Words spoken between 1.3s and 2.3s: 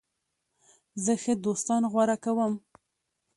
دوستان غوره